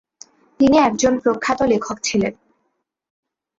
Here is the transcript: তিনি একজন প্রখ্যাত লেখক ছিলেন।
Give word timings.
তিনি 0.59 0.77
একজন 0.77 1.13
প্রখ্যাত 1.19 1.59
লেখক 1.63 1.97
ছিলেন। 2.03 2.33